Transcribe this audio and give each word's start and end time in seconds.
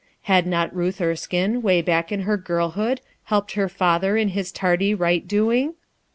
Had 0.23 0.47
not 0.47 0.75
Ruth 0.75 0.97
Erskinc, 0.99 1.57
away 1.57 1.83
back 1.83 2.11
in 2.11 2.21
her 2.21 2.35
girl 2.35 2.71
hood, 2.71 3.01
helped 3.25 3.51
her 3.51 3.69
father 3.69 4.17
in 4.17 4.29
his 4.29 4.51
lardy 4.63 4.95
right 4.95 5.27
doing? 5.27 5.75